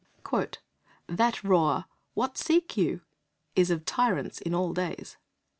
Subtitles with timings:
[1.07, 3.01] "…That roar, 'What seek you?'
[3.55, 5.17] is of tyrants in all days."